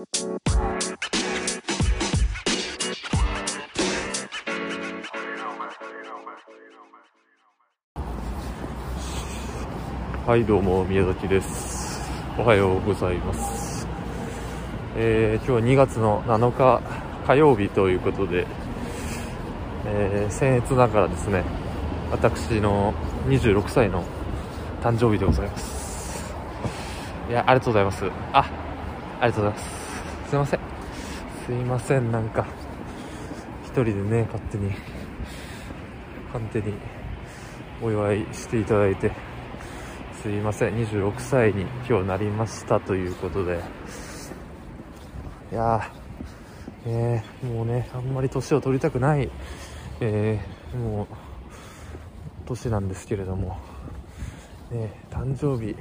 [0.00, 0.06] は
[10.38, 12.00] いどうも宮崎です。
[12.38, 13.86] おはようございます。
[14.96, 16.80] えー、今日は2月の7日
[17.26, 18.46] 火曜日ということで、
[19.84, 21.44] えー、僭越ながらですね
[22.10, 22.94] 私の
[23.26, 24.02] 26歳の
[24.80, 26.24] 誕生日でございます。
[27.28, 28.10] いやありがとうございます。
[28.32, 28.50] あ
[29.20, 29.89] ありがとうございます。
[30.30, 30.60] すいません。
[31.44, 32.46] すいませんなんか。
[33.64, 34.70] 一人でね勝手に。
[36.32, 36.72] 勝手に
[37.82, 39.10] お祝いしていただいて。
[40.22, 40.76] すいません。
[40.76, 43.58] 26歳に今日なりましたということで。
[45.50, 45.82] いやー、
[46.86, 49.28] えー、もうねあんまり年を取りたくない、
[49.98, 51.14] えー、もう
[52.46, 53.58] 年なんですけれども、
[54.70, 55.74] ね、誕生日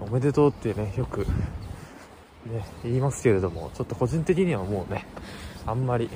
[0.00, 1.24] おめでとうってねよく、
[2.46, 5.06] ね、言いますけれどもちょっと個人的にはもうね
[5.66, 6.10] あんまり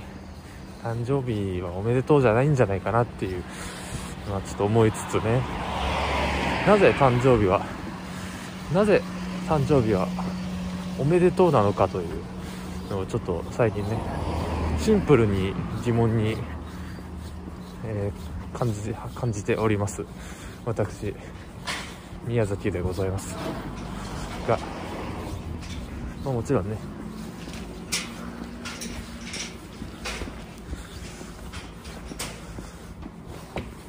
[0.82, 3.42] 誕生日はおめでとうじゃないんじゃないかなっていう、
[4.30, 5.42] まあ、ちょっと思いつつね。
[6.66, 7.64] なぜ誕生日は
[8.74, 9.02] なぜ
[9.48, 10.06] 誕生日は
[10.98, 12.08] おめでとうなのかという
[12.90, 13.98] のをちょっと最近ね
[14.78, 16.36] シンプルに疑問に、
[17.86, 20.04] えー、感じ感じております。
[20.66, 21.14] 私
[22.26, 23.34] 宮崎でございます。
[24.46, 24.58] が、
[26.24, 26.76] まあ、もちろんね。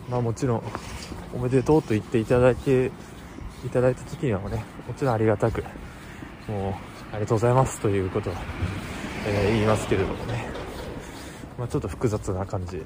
[0.10, 0.64] まあもちろん
[1.36, 2.92] おめでとうと言っていただいて
[3.64, 5.64] いただいた時にはねもちろんありがたく
[6.48, 6.74] もう
[7.12, 8.36] ありがとうございますということは、
[9.28, 10.50] えー、言いますけれどもね、
[11.60, 12.84] まあ、ちょっと複雑な感じ。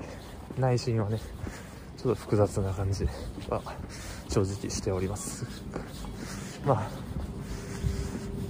[0.58, 1.20] 内心はね
[1.98, 3.08] ちょっと複雑な感じ
[3.50, 3.62] は
[4.30, 5.46] 正直しております。
[6.66, 7.03] まあ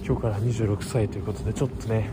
[0.06, 2.10] 今日から26歳ということでちょっとね。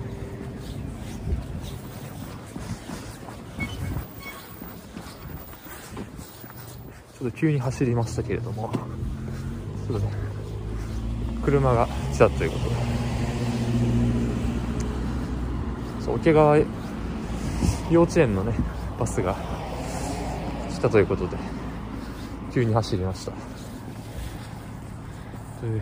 [7.19, 8.71] ちょっと急に走りましたけれども、
[9.87, 10.11] ちょっとね、
[11.43, 12.75] 車が来たということで、
[15.99, 16.57] そう、桶川
[17.91, 18.53] 幼稚園のね、
[18.97, 19.35] バスが
[20.69, 21.35] 来たということで、
[22.53, 23.33] 急に走りました。
[25.59, 25.81] という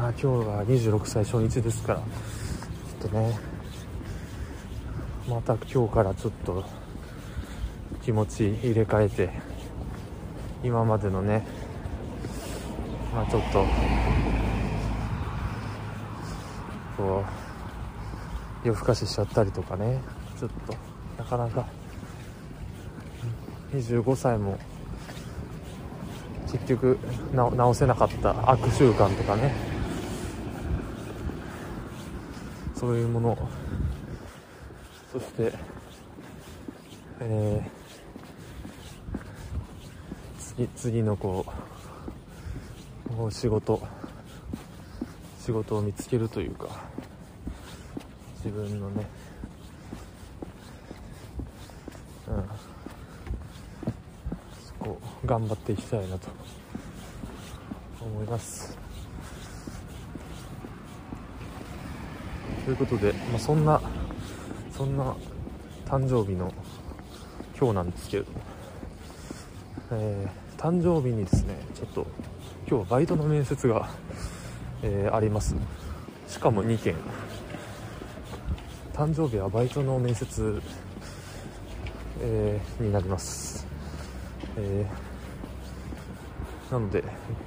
[0.00, 3.36] あ今日は26歳初日ですから、ちょっとね、
[5.28, 6.64] また今日からちょっと
[8.02, 9.30] 気持ち入れ替えて
[10.62, 11.44] 今までのね
[13.12, 13.66] まあちょっと
[16.96, 17.24] こ
[18.64, 20.00] う夜更かししちゃったりとかね
[20.38, 20.74] ちょっと
[21.18, 21.66] なかなか
[23.72, 24.58] 25歳も
[26.50, 26.98] 結局
[27.34, 29.67] 直せなかった悪習慣とかね。
[32.78, 33.48] そういうもの。
[35.12, 35.52] そして
[37.20, 37.78] えー
[40.74, 41.46] 次のこ
[43.26, 43.80] う仕事。
[45.40, 46.68] 仕事を見つけるというか
[48.44, 49.06] 自分のね。
[52.28, 52.44] うん。
[54.66, 56.28] そこ頑張っていきたいなと
[58.00, 58.87] 思います。
[62.68, 63.80] ということで、まあ、そんな
[64.76, 65.16] そんな
[65.86, 66.52] 誕生日の
[67.58, 68.40] 今日なんですけれども、
[69.92, 72.06] えー誕生日にですねちょっと
[72.68, 73.88] 今日はバイトの面接が、
[74.82, 75.54] えー、あります。
[76.26, 76.94] しかも2件。
[78.92, 80.60] 誕生日はバイトの面接、
[82.20, 83.66] えー、になります、
[84.56, 87.04] えー、なので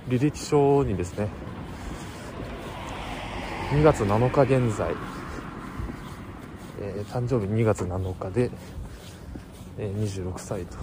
[0.07, 1.27] 履歴書にですね
[3.71, 4.93] 2月7日現在、
[6.81, 8.51] えー、誕生日2月7日で、
[9.77, 10.75] えー、26歳と。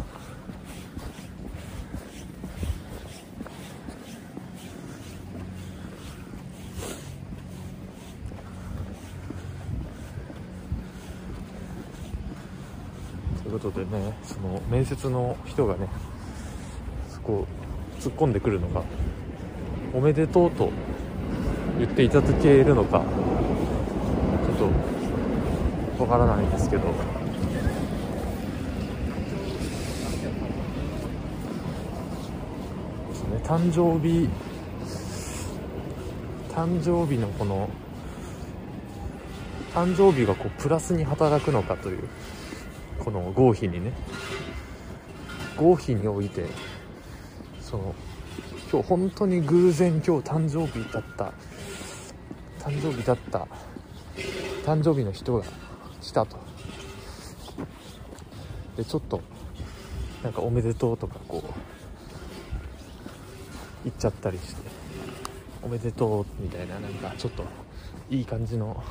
[13.43, 15.89] ということでねその面接の人がね
[17.11, 17.47] そこ
[18.01, 18.83] 突っ込んでくるのが
[19.93, 20.71] 「おめでとう」と
[21.79, 23.05] 言っていただけるのか
[24.45, 24.73] ちょっ
[25.97, 26.85] とわからないんですけど。
[33.09, 34.29] ですね誕生日
[36.55, 37.69] 誕生日のこの
[39.75, 42.09] 誕生日がこうプラスに働くのかという
[42.99, 43.93] この合否にね。
[45.59, 46.47] 合否において
[47.61, 47.95] その
[48.71, 51.33] 今日本当に偶然今日誕生日だった
[52.69, 53.49] 誕生日だった。
[54.67, 55.45] 誕生日の人が
[56.03, 56.37] 来たと。
[58.77, 59.23] でちょっと
[60.23, 61.43] なんかおめでとうとかこう
[63.85, 64.63] 言っちゃったりして
[65.63, 67.45] おめでとうみたいななんかちょっと
[68.11, 68.85] いい感じの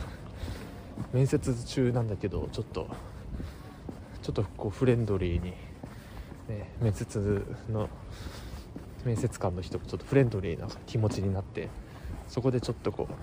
[1.13, 2.89] 面接中なんだけどちょっと
[4.23, 5.51] ちょっとこうフレンドリーに、
[6.49, 7.87] ね、面接の
[9.05, 11.69] 面接官の人もちょっとフレンドリーな気持ちになって
[12.27, 13.13] そこでちょっとこう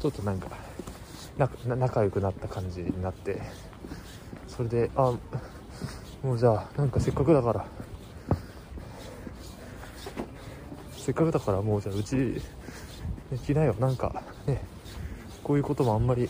[0.00, 0.48] ちょっとなんか
[1.66, 3.40] 仲良くなった感じになって
[4.48, 5.12] それであ
[6.22, 7.66] もうじゃあなんかせっかくだから
[10.96, 12.40] せっかくだからもうじゃあうち、ね、
[13.44, 13.74] 来なよ。
[13.78, 14.62] なんかね
[15.42, 16.28] こういうこともあんまり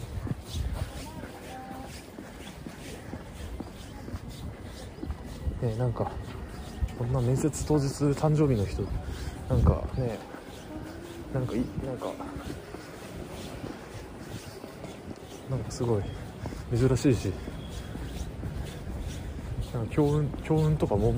[5.63, 6.11] ねなんか
[6.99, 8.83] こんな面接当日誕生日の人
[9.49, 10.19] なんかね
[11.33, 12.13] なんかいなんか
[15.51, 16.03] なんかすごい
[16.75, 17.33] 珍しいし。
[19.75, 21.15] なんか強運強運とかも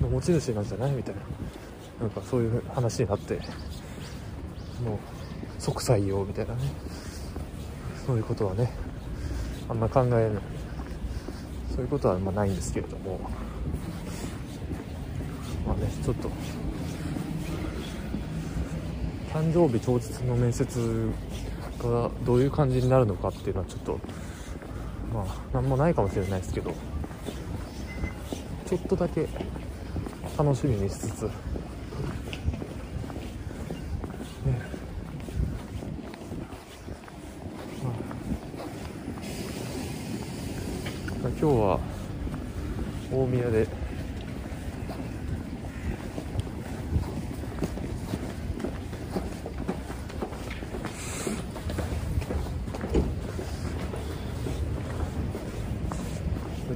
[0.00, 1.20] の持ち主なんじゃないみたいな。
[2.00, 3.34] なんかそういう話になって。
[4.82, 4.98] もう
[5.58, 6.60] 即採用みたいなね。
[8.06, 8.72] そういうことはね
[9.68, 10.30] あんま考えない。
[11.74, 13.20] そういうことはまないんですけれども。
[15.66, 16.30] まあねちょっと。
[19.32, 21.10] 誕生日当日の面接
[21.82, 24.00] がどういう感じになるのかっていうのはちょっと
[25.12, 26.72] まあ何もないかもしれないですけど
[28.66, 29.28] ちょっとだけ
[30.36, 31.30] 楽しみにしつつね。
[41.22, 41.80] まあ、今日は
[43.12, 43.83] 大宮で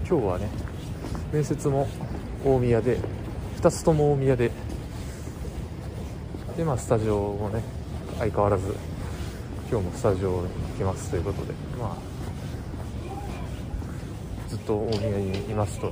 [0.09, 0.49] 今日はね
[1.35, 1.87] 面接も
[2.43, 2.99] 大宮で
[3.61, 4.51] 2つとも大宮で
[6.57, 7.63] でまあスタジオもね
[8.19, 8.75] 相変わらず
[9.71, 11.97] 今日もスタジオに来ますということでまあ
[14.49, 15.91] ずっと大宮にいますとい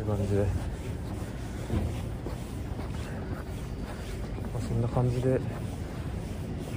[0.00, 0.46] う感じで、ま
[4.58, 5.38] あ、そんな感じで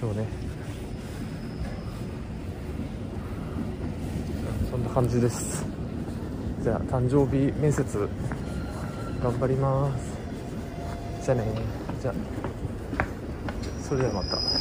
[0.01, 0.27] 今日ね
[4.69, 5.76] そんな感じです。
[6.67, 8.09] じゃあ誕生日面接
[9.23, 10.17] 頑張ります。
[11.23, 11.45] じゃあね。
[12.01, 12.13] じゃあ
[13.81, 14.56] それではまた。